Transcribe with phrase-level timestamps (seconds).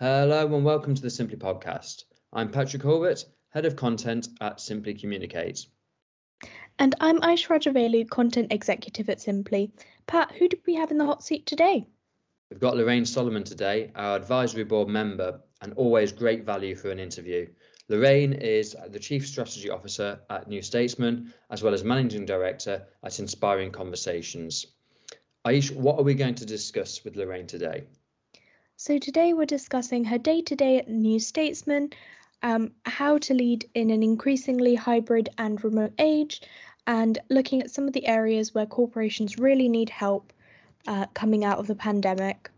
[0.00, 2.04] Hello and welcome to the Simply podcast.
[2.32, 5.66] I'm Patrick Horvath, Head of Content at Simply Communicate.
[6.78, 9.74] And I'm Aisha Rajavelu, Content Executive at Simply.
[10.06, 11.86] Pat, who do we have in the hot seat today?
[12.48, 16.98] We've got Larraine Solomon today, our advisory board member, and always great value for an
[16.98, 17.46] interview.
[17.90, 23.18] Larraine is the Chief Strategy Officer at New Statesman, as well as Managing Director at
[23.18, 24.66] Inspiring Conversations.
[25.44, 27.84] Aish, what are we going to discuss with Larraine today?
[28.82, 31.90] So, today we're discussing her day to day at New Statesman,
[32.42, 36.40] um, how to lead in an increasingly hybrid and remote age,
[36.86, 40.32] and looking at some of the areas where corporations really need help
[40.88, 42.50] uh, coming out of the pandemic.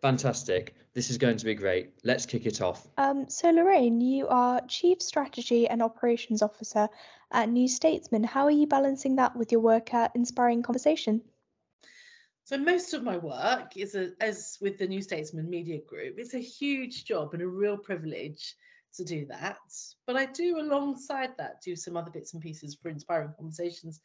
[0.00, 0.76] Fantastic.
[0.94, 1.90] This is going to be great.
[2.04, 2.86] Let's kick it off.
[2.96, 6.88] Um, so, Larraine, you are Chief Strategy and Operations Officer
[7.32, 8.22] at New Statesman.
[8.22, 11.20] How are you balancing that with your work at Inspiring Conversation?
[12.44, 16.16] So most of my work is a, as with the New Statesman Media Group.
[16.18, 18.56] It's a huge job and a real privilege
[18.94, 19.58] to do that.
[20.06, 24.00] But I do alongside that do some other bits and pieces for inspiring conversations.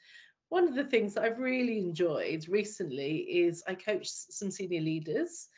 [0.49, 5.49] One of the things that I've really enjoyed recently is I coach some senior leaders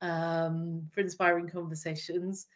[0.00, 2.46] um, for inspiring conversations.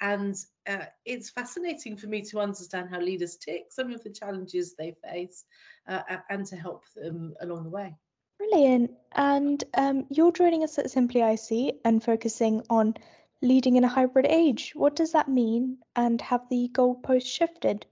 [0.00, 4.74] And uh, it's fascinating for me to understand how leaders tick, some of the challenges
[4.74, 5.44] they face,
[5.88, 7.94] uh, and to help them along the way.
[8.38, 8.92] Brilliant.
[9.12, 12.94] And um, you're joining us at Simply IC and focusing on
[13.42, 14.72] leading in a hybrid age.
[14.74, 15.78] What does that mean?
[15.94, 17.86] And have the goalposts shifted?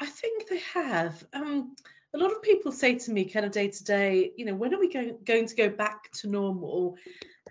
[0.00, 1.24] I think they have.
[1.32, 1.74] Um,
[2.14, 4.74] a lot of people say to me, kind of day to day, you know, when
[4.74, 6.96] are we going, going to go back to normal?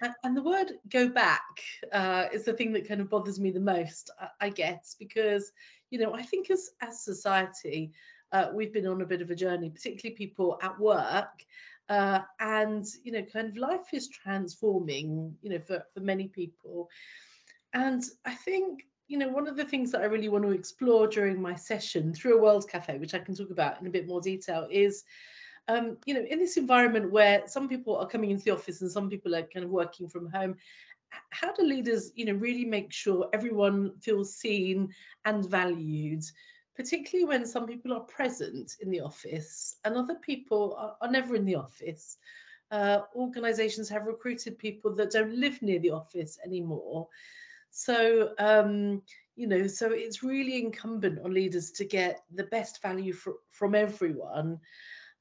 [0.01, 3.51] And, and the word go back uh, is the thing that kind of bothers me
[3.51, 5.51] the most, I, I guess, because,
[5.89, 7.91] you know, I think as, as society,
[8.31, 11.43] uh, we've been on a bit of a journey, particularly people at work.
[11.89, 16.89] Uh, and you know, kind of life is transforming, you know, for, for many people.
[17.73, 21.07] And I think, you know, one of the things that I really want to explore
[21.07, 24.07] during my session through a World Cafe, which I can talk about in a bit
[24.07, 25.05] more detail, is
[25.69, 28.91] um, you know, in this environment where some people are coming into the office and
[28.91, 30.55] some people are kind of working from home,
[31.29, 34.89] how do leaders, you know, really make sure everyone feels seen
[35.25, 36.23] and valued?
[36.77, 41.35] Particularly when some people are present in the office and other people are, are never
[41.35, 42.17] in the office.
[42.69, 47.07] Uh, organizations have recruited people that don't live near the office anymore.
[47.71, 49.01] So, um,
[49.35, 53.73] you know, so it's really incumbent on leaders to get the best value for, from
[53.73, 54.59] everyone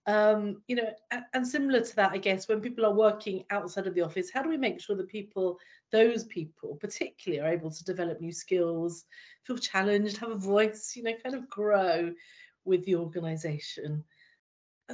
[0.06, 0.90] um, you know,
[1.34, 4.42] and similar to that, I guess, when people are working outside of the office, how
[4.42, 5.58] do we make sure that people,
[5.90, 9.04] those people particularly, are able to develop new skills,
[9.42, 12.12] feel challenged, have a voice, you know, kind of grow
[12.64, 14.04] with the organization?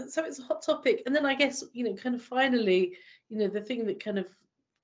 [0.09, 1.03] so it's a hot topic.
[1.07, 2.97] And then I guess, you know, kind of finally,
[3.29, 4.27] you know, the thing that kind of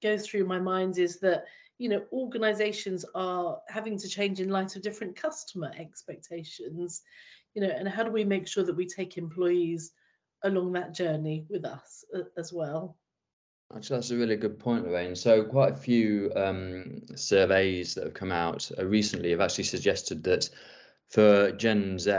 [0.03, 1.45] goes through my mind is that,
[1.79, 7.03] you know, organizations are having to change in light of different customer expectations,
[7.55, 9.93] you know, and how do we make sure that we take employees
[10.45, 12.05] along that journey with us
[12.37, 12.97] as well.
[13.75, 15.17] Actually, that's a really good point, Larraine.
[15.17, 20.25] So, quite a few um, surveys that have come out uh, recently have actually suggested
[20.25, 20.49] that
[21.09, 22.11] for Gen Z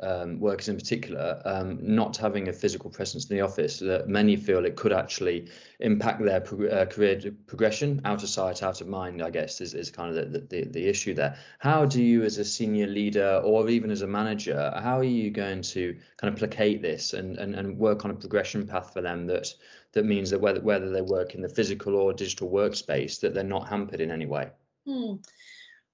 [0.00, 4.36] um, workers in particular, um, not having a physical presence in the office, that many
[4.36, 5.50] feel it could actually
[5.80, 8.00] impact their pro- uh, career progression.
[8.06, 10.86] Out of sight, out of mind, I guess, is, is kind of the, the, the
[10.88, 11.36] issue there.
[11.58, 15.30] How do you, as a senior leader or even as a manager, how are you
[15.30, 19.02] going to kind of placate this and, and, and work on a progression path for
[19.02, 19.52] them that
[19.92, 23.44] that means that whether whether they work in the physical or digital workspace, that they're
[23.44, 24.48] not hampered in any way?
[24.86, 25.16] Hmm.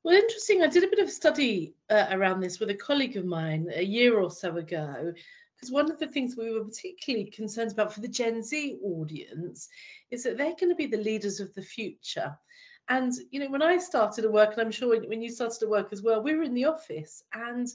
[0.05, 0.63] Well, interesting.
[0.63, 3.83] I did a bit of study uh, around this with a colleague of mine a
[3.83, 5.15] year or so ago,
[5.57, 9.67] because one of the things we were particularly concerned about for the Gen Z audience
[10.11, 12.37] is that they're going to be the leaders of the future.
[12.91, 15.59] And, you know, when I started to work, and I'm sure when, when you started
[15.61, 17.23] to work as well, we were in the office.
[17.33, 17.67] And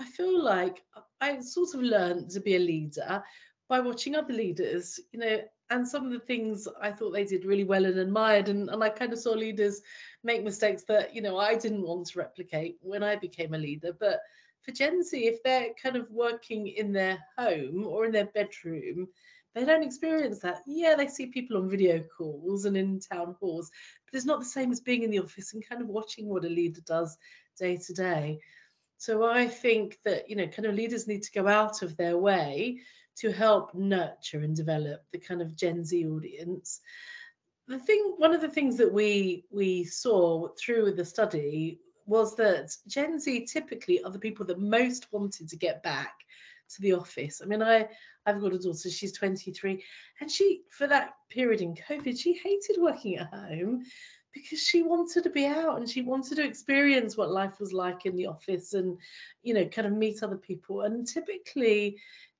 [0.00, 0.82] I feel like
[1.20, 3.22] I sort of learned to be a leader
[3.68, 5.40] by watching other leaders, you know,
[5.70, 8.48] and some of the things I thought they did really well and admired.
[8.48, 9.82] And, and I kind of saw leaders
[10.24, 13.92] make mistakes that, you know, I didn't want to replicate when I became a leader.
[13.98, 14.20] But
[14.62, 19.08] for Gen Z, if they're kind of working in their home or in their bedroom,
[19.54, 20.62] they don't experience that.
[20.66, 23.70] Yeah, they see people on video calls and in town halls,
[24.06, 26.44] but it's not the same as being in the office and kind of watching what
[26.44, 27.16] a leader does
[27.58, 28.38] day to day.
[28.98, 32.16] So I think that, you know, kind of leaders need to go out of their
[32.16, 32.80] way
[33.20, 36.80] to help nurture and develop the kind of Gen Z audience.
[37.66, 42.74] The thing, one of the things that we we saw through the study was that
[42.86, 46.14] Gen Z typically are the people that most wanted to get back
[46.74, 47.40] to the office.
[47.42, 47.88] I mean, I
[48.26, 49.82] I've got a daughter, she's 23,
[50.20, 53.84] and she for that period in COVID, she hated working at home
[54.32, 58.06] because she wanted to be out and she wanted to experience what life was like
[58.06, 58.98] in the office and,
[59.42, 60.82] you know, kind of meet other people.
[60.82, 61.98] And typically,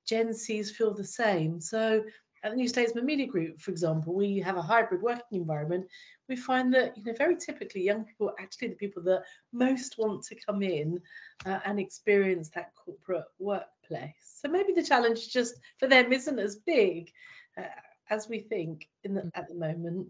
[0.09, 1.61] Gen Zs feel the same.
[1.61, 2.03] So
[2.43, 5.85] at the New Statesman Media Group, for example, we have a hybrid working environment.
[6.27, 9.23] We find that you know very typically young people are actually the people that
[9.53, 10.99] most want to come in
[11.45, 14.39] uh, and experience that corporate workplace.
[14.41, 17.11] So maybe the challenge just for them isn't as big
[17.55, 17.63] uh,
[18.09, 20.07] as we think in the, at the moment.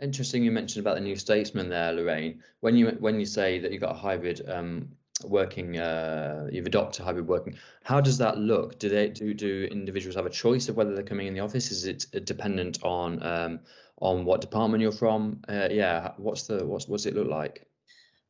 [0.00, 2.40] Interesting, you mentioned about the New Statesman there, Larraine.
[2.60, 4.88] When you when you say that you've got a hybrid um,
[5.24, 7.56] working uh, you've adopted hybrid working.
[7.84, 8.78] How does that look?
[8.78, 11.70] Do they do do individuals have a choice of whether they're coming in the office?
[11.70, 13.60] Is it dependent on um,
[14.00, 15.42] on what department you're from?
[15.48, 17.66] Uh, yeah what's the what's what's it look like?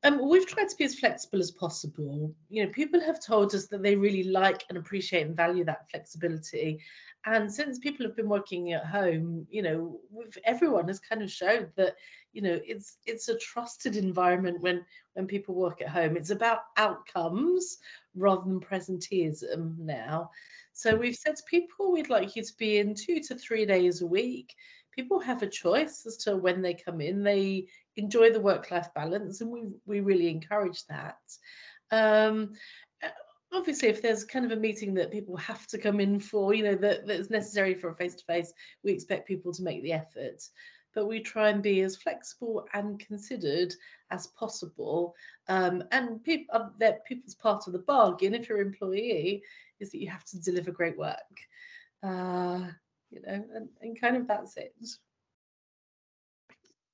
[0.05, 2.35] Um, we've tried to be as flexible as possible.
[2.49, 5.89] You know, people have told us that they really like and appreciate and value that
[5.91, 6.81] flexibility.
[7.25, 10.01] And since people have been working at home, you know,
[10.45, 11.95] everyone has kind of showed that
[12.33, 14.85] you know it's it's a trusted environment when
[15.15, 16.17] when people work at home.
[16.17, 17.79] It's about outcomes
[18.15, 20.31] rather than presenteeism now.
[20.73, 24.03] So we've said to people we'd like you to be in two to three days
[24.03, 24.55] a week.
[24.95, 27.23] People have a choice as to when they come in.
[27.23, 31.19] They enjoy the work life balance and we we really encourage that.
[31.91, 32.55] Um,
[33.53, 36.63] obviously if there's kind of a meeting that people have to come in for you
[36.63, 38.53] know that that's necessary for a face to face
[38.83, 40.43] we expect people to make the effort
[40.95, 43.75] but we try and be as flexible and considered
[44.11, 45.15] as possible.
[45.49, 46.21] Um, and
[46.53, 49.43] uh, that people's part of the bargain, if you're an employee,
[49.81, 51.17] is that you have to deliver great work.
[52.03, 52.67] Uh,
[53.11, 54.75] you know, and, and kind of that's it.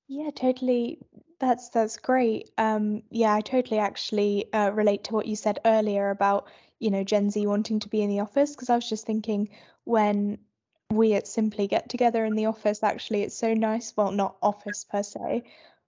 [0.09, 0.99] Yeah, totally.
[1.39, 2.51] That's that's great.
[2.59, 6.49] Um, yeah, I totally actually uh, relate to what you said earlier about
[6.81, 9.51] you know Gen Z wanting to be in the office because I was just thinking
[9.85, 10.39] when
[10.91, 12.83] we at Simply get together in the office.
[12.83, 13.93] Actually, it's so nice.
[13.97, 15.45] Well, not office per se,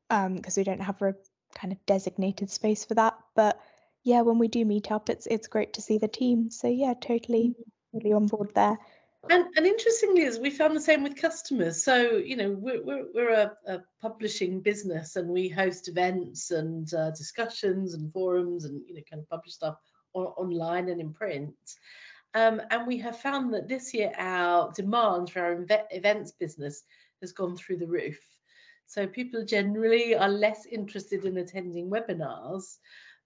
[0.09, 1.15] because um, we don't have a
[1.55, 3.19] kind of designated space for that.
[3.35, 3.61] But
[4.03, 6.51] yeah, when we do meet up, it's it's great to see the team.
[6.51, 7.55] So yeah, totally,
[7.93, 8.79] totally on board there.
[9.29, 11.83] And, and interestingly, is we found the same with customers.
[11.83, 16.93] So you know, we're we're, we're a, a publishing business, and we host events and
[16.93, 19.79] uh, discussions and forums, and you know, kind of publish stuff
[20.13, 21.55] on, online and in print.
[22.35, 26.85] Um, and we have found that this year our demand for our events business
[27.21, 28.21] has gone through the roof.
[28.87, 32.79] So people generally are less interested in attending webinars.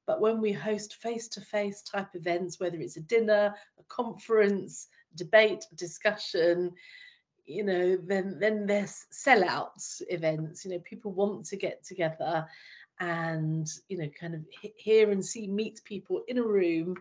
[0.07, 4.89] But when we host face to face type events, whether it's a dinner, a conference,
[5.15, 6.73] debate, discussion,
[7.47, 10.65] you know, then then there's sellouts events.
[10.65, 12.47] You know, people want to get together
[13.01, 14.45] and you know, kind of
[14.77, 16.97] hear and see, meet people in a room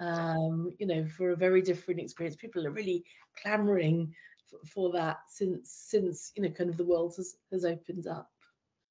[0.00, 2.36] um, you know, for a very different experience.
[2.36, 3.04] People are really
[3.40, 4.14] clamoring
[4.48, 8.30] for, for, that since since you know, kind of the world has has opened up.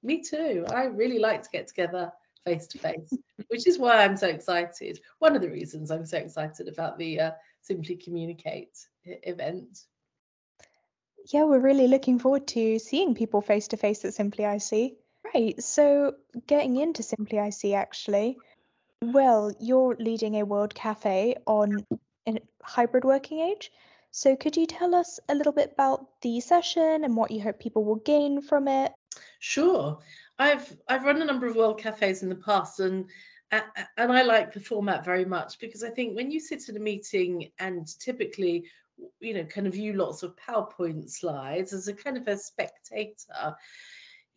[0.03, 0.65] Me too.
[0.69, 2.12] I really like to get together
[2.45, 3.13] face to face,
[3.50, 5.00] which is why I'm so excited.
[5.19, 7.31] One of the reasons I'm so excited about the uh,
[7.62, 9.86] Simply Communicate event.
[11.31, 14.98] Yeah, we're really looking forward to seeing people face to face at Simply IC.
[15.33, 16.15] Right, so
[16.48, 18.38] getting into Simply IC actually,
[19.01, 21.86] well, you're leading a World Cafe on
[22.27, 23.71] a hybrid working age.
[24.12, 27.59] So could you tell us a little bit about the session and what you hope
[27.59, 28.92] people will gain from it?
[29.39, 30.00] Sure.
[30.38, 33.10] I've I've run a number of World Cafes in the past and
[33.51, 36.79] and I like the format very much because I think when you sit in a
[36.79, 38.65] meeting and typically
[39.20, 43.55] you know kind of view lots of PowerPoint slides as a kind of a spectator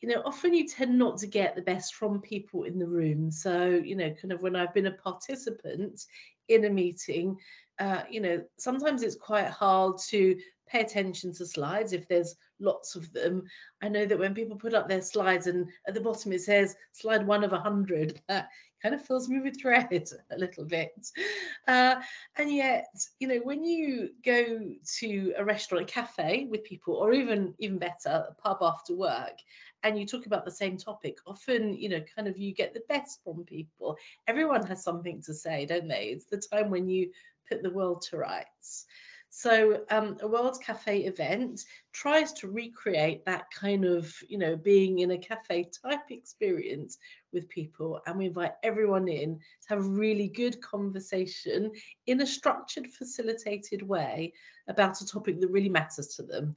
[0.04, 3.30] you know, often you tend not to get the best from people in the room.
[3.30, 6.04] So, you know, kind of when I've been a participant
[6.48, 7.38] in a meeting,
[7.78, 10.36] uh, you know, sometimes it's quite hard to
[10.68, 13.44] pay attention to slides if there's lots of them.
[13.82, 16.76] I know that when people put up their slides and at the bottom it says
[16.92, 18.48] slide one of a hundred, that
[18.82, 21.08] kind of fills me with dread a little bit.
[21.66, 21.96] Uh,
[22.36, 27.14] and yet, you know, when you go to a restaurant, a cafe with people, or
[27.14, 29.38] even even better, a pub after work,
[29.84, 32.82] and you talk about the same topic, often, you know, kind of you get the
[32.88, 33.96] best from people.
[34.26, 36.06] Everyone has something to say, don't they?
[36.06, 37.10] It's the time when you
[37.48, 38.86] put the world to rights.
[39.36, 45.00] So um, a World Cafe event tries to recreate that kind of, you know, being
[45.00, 46.98] in a cafe type experience
[47.32, 48.00] with people.
[48.06, 51.72] And we invite everyone in to have a really good conversation
[52.06, 54.32] in a structured, facilitated way
[54.68, 56.54] about a topic that really matters to them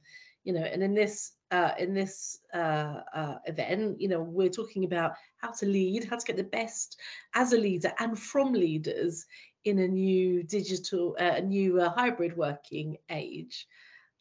[0.48, 4.84] you know and in this uh, in this uh, uh, event you know we're talking
[4.84, 6.98] about how to lead how to get the best
[7.34, 9.26] as a leader and from leaders
[9.64, 13.68] in a new digital uh, a new uh, hybrid working age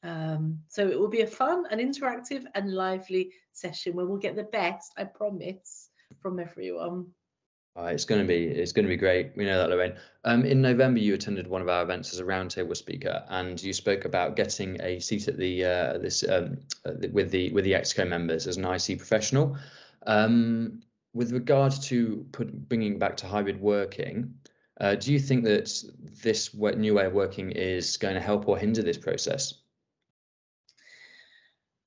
[0.03, 4.35] Um, so it will be a fun and interactive and lively session where we'll get
[4.35, 5.89] the best, I promise,
[6.21, 7.07] from everyone.
[7.77, 9.33] Uh, it's going to be it's going to be great.
[9.35, 9.97] We know that, Larraine.
[10.25, 13.71] Um, in November, you attended one of our events as a roundtable speaker, and you
[13.71, 17.73] spoke about getting a seat at the uh, this um, uh, with the with the
[17.73, 19.57] Exco members as an IC professional.
[20.07, 20.81] Um,
[21.13, 24.33] with regard to put, bringing back to hybrid working,
[24.79, 25.71] uh, do you think that
[26.23, 29.53] this new way of working is going to help or hinder this process?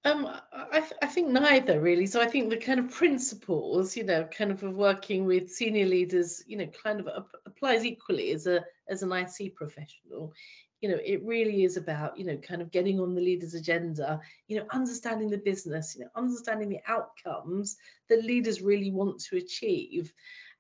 [0.05, 0.29] Um,
[0.73, 2.07] I, th- I think neither really.
[2.07, 5.87] So I think the kind of principles, you know, kind of of working with senior
[5.87, 10.33] leaders, you know, kind of applies equally as a as an IC professional.
[10.81, 14.19] You know, it really is about, you know, kind of getting on the leader's agenda,
[14.49, 17.77] you know, understanding the business, you know, understanding the outcomes
[18.09, 20.13] that leaders really want to achieve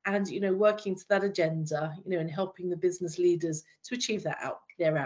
[0.07, 3.95] and you know working to that agenda you know and helping the business leaders to
[3.95, 4.97] achieve that out their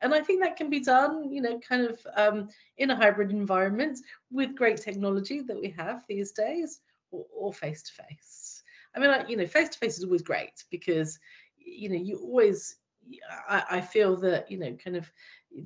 [0.00, 2.48] and i think that can be done you know kind of um,
[2.78, 3.98] in a hybrid environment
[4.30, 8.62] with great technology that we have these days or face to face
[8.94, 11.18] i mean I, you know face to face is always great because
[11.58, 12.76] you know you always
[13.48, 15.10] I, I feel that you know kind of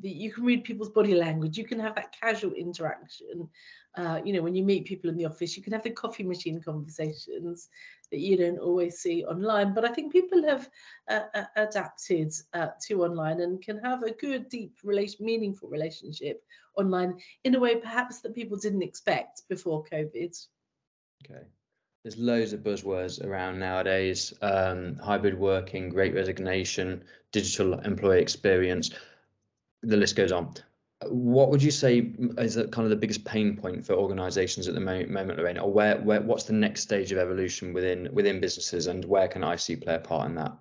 [0.03, 3.49] you can read people's body language you can have that casual interaction
[3.97, 6.23] uh, you know when you meet people in the office you can have the coffee
[6.23, 7.69] machine conversations
[8.11, 10.69] that you don't always see online but i think people have
[11.09, 16.43] uh, uh adapted uh, to online and can have a good deep relation meaningful relationship
[16.77, 20.37] online in a way perhaps that people didn't expect before covid.
[21.25, 21.43] Okay.
[22.03, 27.03] There's loads of buzzwords around nowadays um, hybrid working great resignation
[27.33, 28.91] digital employee experience
[29.83, 30.55] the list goes on.
[31.09, 34.81] What would you say is kind of the biggest pain point for organisations at the
[34.81, 39.05] moment, Larraine, or where, where what's the next stage of evolution within within businesses, and
[39.05, 40.57] where can IC play a part in that?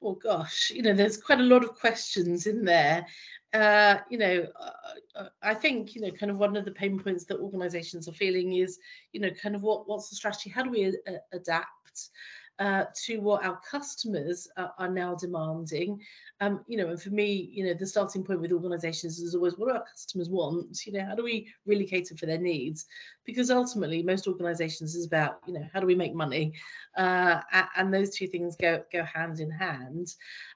[0.00, 3.06] Oh gosh, you know, there's quite a lot of questions in there.
[3.52, 4.70] Uh, you know, uh,
[5.16, 8.12] uh I think you know, kind of one of the pain points that organisations are
[8.12, 8.78] feeling is,
[9.12, 10.48] you know, kind of what what's the strategy?
[10.48, 12.10] How do we uh, adapt?
[12.58, 16.00] Uh, to what our customers are, are now demanding.
[16.40, 19.56] Um, you know, and for me, you know, the starting point with organizations is always
[19.56, 20.84] what do our customers want?
[20.86, 22.86] You know, how do we really cater for their needs?
[23.24, 26.52] Because ultimately, most organizations is about, you know, how do we make money?
[26.96, 27.40] Uh,
[27.76, 30.14] and those two things go, go hand in hand.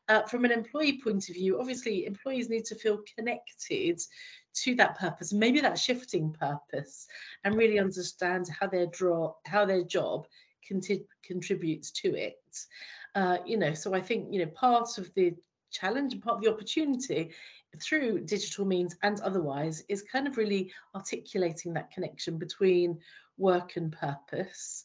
[0.08, 4.00] Uh, from an employee point of view, obviously, employees need to feel connected
[4.54, 7.06] to that purpose maybe that shifting purpose
[7.44, 10.26] and really understand how their draw how their job
[10.66, 12.38] conti- contributes to it.
[13.14, 15.34] Uh, you know, so I think you know part of the
[15.70, 17.30] challenge and part of the opportunity
[17.80, 22.98] through digital means and otherwise is kind of really articulating that connection between
[23.38, 24.84] work and purpose.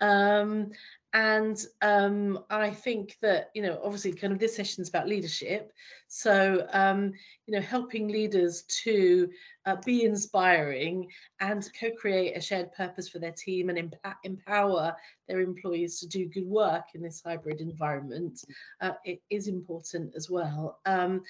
[0.00, 0.70] Um,
[1.12, 5.72] and um, I think that you know obviously kind of this session is about leadership
[6.12, 7.12] so um,
[7.46, 9.28] you know helping leaders to
[9.66, 11.06] uh, be inspiring
[11.38, 14.94] and co-create a shared purpose for their team and emp- empower
[15.28, 18.44] their employees to do good work in this hybrid environment
[18.80, 20.80] uh, it is important as well.
[20.84, 21.22] Um,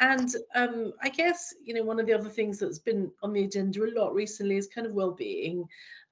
[0.00, 3.44] and um, I guess you know one of the other things that's been on the
[3.44, 5.66] agenda a lot recently is kind of well-being.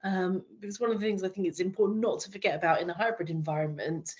[0.05, 2.89] Um, because one of the things I think it's important not to forget about in
[2.89, 4.13] a hybrid environment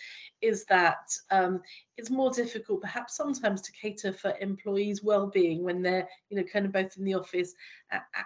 [0.43, 1.62] is that um,
[1.97, 6.65] it's more difficult, perhaps sometimes, to cater for employees' well-being when they're, you know, kind
[6.65, 7.53] of both in the office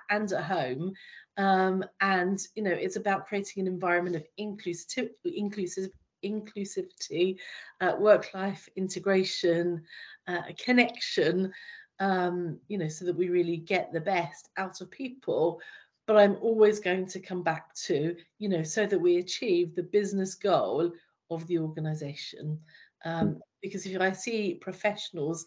[0.10, 0.94] and at home.
[1.38, 5.92] Um, and you know, it's about creating an environment of inclusive, inclusive
[6.26, 7.38] inclusivity,
[7.80, 9.84] uh, work-life integration,
[10.28, 11.54] uh, connection.
[12.00, 15.60] Um, you know, so that we really get the best out of people
[16.08, 19.84] but I'm always going to come back to, you know, so that we achieve the
[19.84, 20.94] business goal
[21.30, 22.60] of the organization.
[23.06, 25.46] Um, because if IC professionals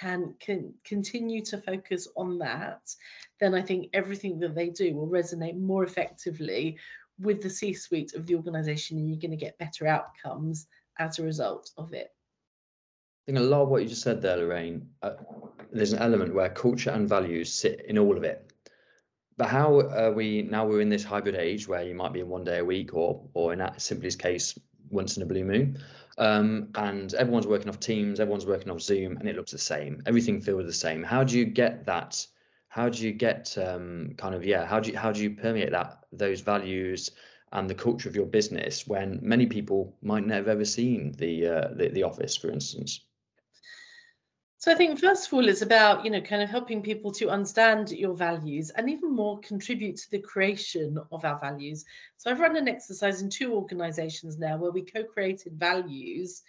[0.00, 2.80] can can continue to focus on that,
[3.38, 6.78] then I think everything that they do will resonate more effectively
[7.18, 10.66] with the C-suite of the organization, and you're going to get better outcomes
[10.98, 12.08] as a result of it.
[12.08, 15.12] I think a lot of what you just said there, Larraine, uh,
[15.70, 18.50] there's an element where culture and values sit in all of it
[19.40, 20.66] but how are we now?
[20.66, 23.26] We're in this hybrid age where you might be in one day a week, or
[23.32, 24.58] or in that Simply's case,
[24.90, 25.78] once in a blue moon.
[26.18, 30.02] Um, and everyone's working off Teams, everyone's working off Zoom, and it looks the same.
[30.06, 31.02] Everything feels the same.
[31.02, 32.26] How do you get that?
[32.68, 34.66] How do you get um, kind of yeah?
[34.66, 37.10] How do you how do you permeate that those values
[37.52, 41.46] and the culture of your business when many people might never have ever seen the
[41.46, 43.00] uh, the, the office, for instance?
[44.60, 47.30] So I think first of all, it's about you know kind of helping people to
[47.30, 51.84] understand your values and even more contribute to the creation of our values.
[52.18, 56.42] So I've run an exercise in two organisations now where we co-created values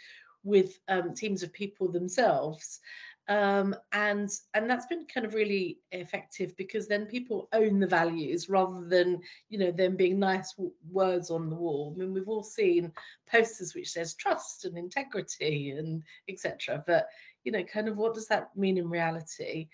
[0.43, 2.81] with um, teams of people themselves.
[3.29, 8.49] um, and and that's been kind of really effective because then people own the values
[8.49, 10.53] rather than you know them being nice
[10.91, 11.93] words on the wall.
[11.95, 12.91] I mean, we've all seen
[13.31, 16.83] posters which says trust and integrity and etc.
[16.85, 17.07] But
[17.43, 19.67] you know, kind of what does that mean in reality?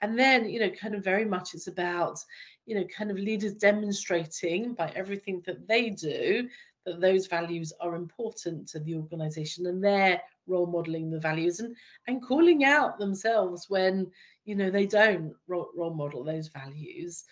[0.00, 2.18] And then you know, kind of very much it's about
[2.66, 6.48] you know, kind of leaders demonstrating by everything that they do
[6.84, 11.74] that those values are important to the organization and they're role modeling the values and
[12.06, 14.10] and calling out themselves when
[14.44, 17.24] you know they don't role, role model those values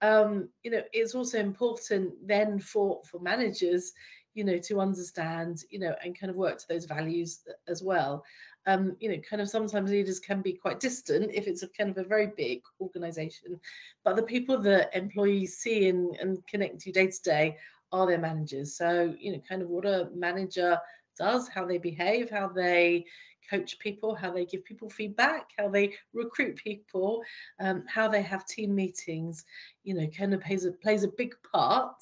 [0.00, 3.92] um, you know it's also important then for for managers
[4.34, 8.24] you know to understand you know and kind of work to those values as well
[8.66, 11.90] um, you know kind of sometimes leaders can be quite distant if it's a kind
[11.90, 13.58] of a very big organization
[14.04, 17.56] but the people that employees see and, and connect to day to day
[17.90, 20.78] are their managers so you know kind of what a manager
[21.18, 23.06] does, how they behave, how they
[23.50, 27.22] coach people, how they give people feedback, how they recruit people,
[27.60, 29.44] um, how they have team meetings,
[29.84, 31.96] you know, kind of plays a, plays a big part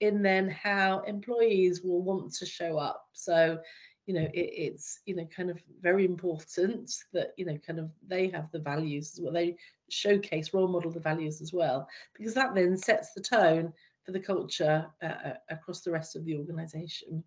[0.00, 3.06] in then how employees will want to show up.
[3.12, 3.58] So,
[4.06, 7.90] you know, it, it's, you know, kind of very important that, you know, kind of
[8.06, 9.32] they have the values as well.
[9.32, 9.56] They
[9.90, 13.72] showcase, role model the values as well, because that then sets the tone
[14.04, 17.22] for the culture uh, uh across the rest of the organization.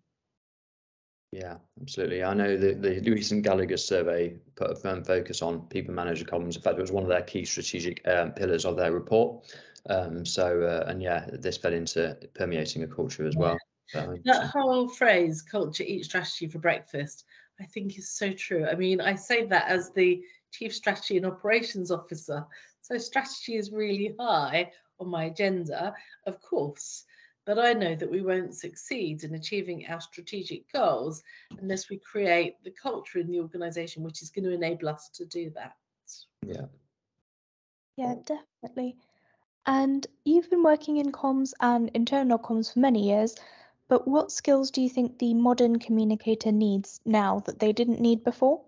[1.32, 2.22] Yeah, absolutely.
[2.22, 6.56] I know the, the recent Gallagher survey put a firm focus on people manager comms.
[6.56, 9.44] In fact, it was one of their key strategic um, pillars of their report.
[9.88, 13.58] Um, so, uh, and yeah, this fed into permeating a culture as well.
[13.88, 17.24] So, that whole phrase, culture eat strategy for breakfast,
[17.60, 18.66] I think is so true.
[18.66, 22.44] I mean, I say that as the chief strategy and operations officer.
[22.80, 25.94] So strategy is really high on my agenda,
[26.26, 27.04] of course.
[27.44, 31.22] But I know that we won't succeed in achieving our strategic goals
[31.60, 35.24] unless we create the culture in the organization which is going to enable us to
[35.26, 35.74] do that.
[36.44, 36.66] Yeah.
[37.96, 38.96] Yeah, definitely.
[39.66, 43.36] And you've been working in comms and internal comms for many years,
[43.88, 48.24] but what skills do you think the modern communicator needs now that they didn't need
[48.24, 48.62] before?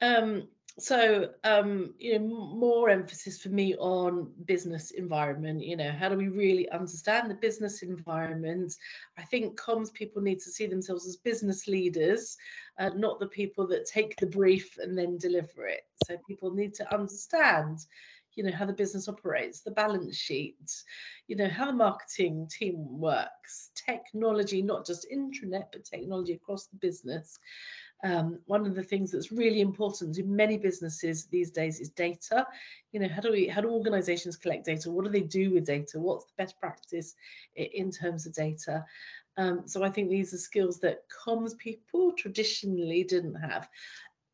[0.00, 0.48] Um,
[0.80, 6.16] so um, you know more emphasis for me on business environment you know how do
[6.16, 8.74] we really understand the business environment
[9.18, 12.36] i think comms people need to see themselves as business leaders
[12.78, 16.74] uh, not the people that take the brief and then deliver it so people need
[16.74, 17.78] to understand
[18.34, 20.56] you know how the business operates the balance sheet
[21.26, 26.76] you know how the marketing team works technology not just intranet but technology across the
[26.76, 27.38] business
[28.02, 32.46] um, one of the things that's really important in many businesses these days is data.
[32.92, 34.90] You know, how do we, how do organizations collect data?
[34.90, 35.98] What do they do with data?
[36.00, 37.14] What's the best practice
[37.56, 38.84] in terms of data?
[39.36, 43.68] Um, so I think these are skills that comms people traditionally didn't have.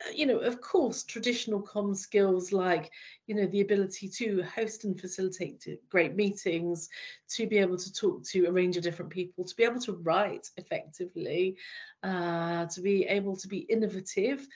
[0.05, 2.91] Uh, you know, of course, traditional comms skills like,
[3.27, 6.91] you know, the ability to host and facilitate great meetings,
[7.31, 9.93] to be able to talk to a range of different people, to be able to
[9.93, 11.57] write effectively,
[12.03, 14.47] uh, to be able to be innovative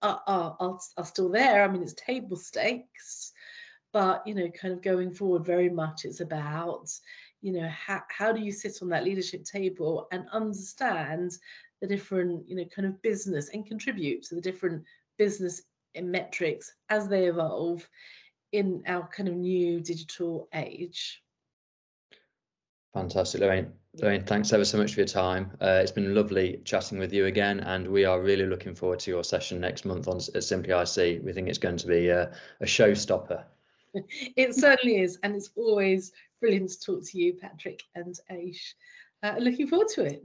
[0.00, 1.64] are, are, are, are still there.
[1.64, 3.32] I mean, it's table stakes,
[3.92, 6.88] but, you know, kind of going forward very much it's about,
[7.42, 11.32] you know, how, how do you sit on that leadership table and understand
[11.80, 14.84] the different, you know, kind of business and contribute to the different
[15.18, 15.62] business
[16.00, 17.88] metrics as they evolve
[18.52, 21.22] in our kind of new digital age.
[22.94, 23.72] Fantastic, Larraine.
[24.00, 25.50] Larraine, thanks ever so much for your time.
[25.60, 29.10] Uh, it's been lovely chatting with you again, and we are really looking forward to
[29.10, 31.24] your session next month on at Simply IC.
[31.24, 33.44] We think it's going to be a, a showstopper.
[34.36, 36.10] It certainly is, and it's always
[36.40, 38.74] brilliant to talk to you, Patrick and Aish.
[39.22, 40.20] Uh, looking forward to it.